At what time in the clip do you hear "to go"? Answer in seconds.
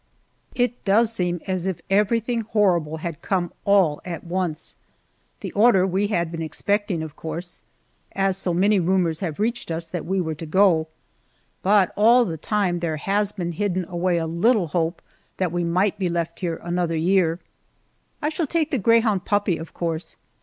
10.33-10.87